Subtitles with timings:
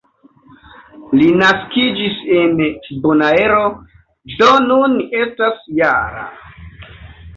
[1.17, 2.57] Li naskiĝis en
[3.05, 3.61] Bonaero,
[4.41, 6.27] do nun estas -jara.